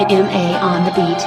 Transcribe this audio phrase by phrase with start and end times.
[0.00, 1.26] MA on the beat.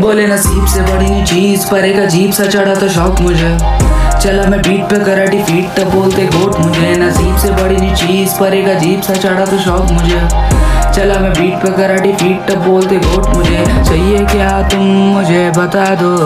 [0.00, 3.58] बोले नसीब से बड़ी चीज़, पर एक अजीब सा चढ़ा तो शौक मुझे।
[4.22, 8.54] चला मैं बीट पे कराटी डिफीट तब बोलते गोट मुझे। नसीब से बड़ी चीज़, पर
[8.54, 10.20] एक अजीब सा चढ़ा तो शौक मुझे।
[10.92, 15.84] चला मैं बीट पे करा डिफीट तब बोलते गोट मुझे। चाहिए क्या तुम मुझे बता
[15.84, 16.16] दो?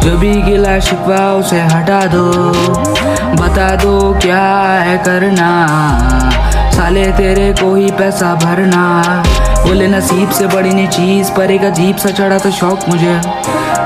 [0.00, 2.26] जो भी गिला शिकवा उसे हटा दो।
[3.42, 4.42] बता दो क्या
[4.80, 5.50] है करना?
[6.76, 9.22] साले तेरे को ही पैसा भरना।
[9.62, 13.20] बोले नसीब से बड़ी नी चीज़, पर एक अजीब सा चढ़ा तो शौक मुझे।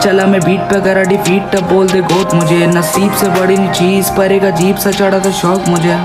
[0.02, 3.68] चला मैं बीट पे करा डिफीट तब बोल दे गोट मुझे। नसीब से बड़ी नी
[3.68, 5.98] चीज़, पर एक अजीब सा चढ़ा तो शौक मुझे।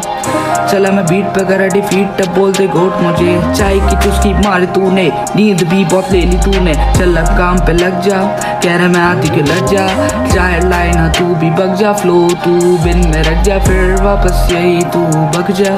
[0.71, 4.65] चला मैं बीट पे करा डिफीट तब बोल दे गोट मुझे। चाय की चुस्की मारी
[4.75, 8.21] तूने, नींद भी बहुत ले ली तूने। चल अब काम पे लग जा,
[8.63, 9.87] कह रहा मैं आती के लग जा।
[10.27, 14.47] चाहे लाइन हाँ तू भी बग जा फ्लो तू बिन में रख जा, फिर वापस
[14.51, 15.05] यही तू
[15.37, 15.77] बग जा।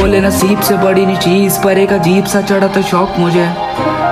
[0.00, 3.44] बोले नसीब से बड़ी नी चीज़ पर एक अजीब सा चढ़ा तो शौक मुझे।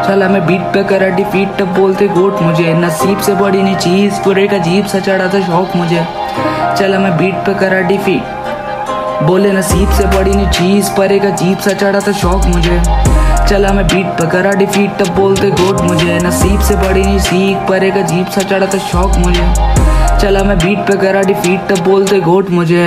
[0.07, 4.21] चला मैं बीट पे करा डिफीट तब बोलते गोट मुझे। नसीब से बड़ी नी चीज़
[4.25, 6.05] पर एक अजीब सा चढ़ा तो शौक मुझे।
[6.79, 11.59] चला मैं बीट पे करा डिफीट बोले नसीब से बड़ी नी चीज़ पर एक अजीब
[11.59, 12.81] सा चढ़ा तो शौक मुझे।
[13.49, 17.69] चला मैं बीट पे करा डिफीट तब बोलते गोट मुझे। नसीब से बड़ी नी सीख
[17.69, 19.47] पर एक अजीब सा चढ़ा तो शौक मुझे।
[20.21, 22.87] चला मैं बीट पे करा डिफीट तब बोलते गोट मुझे।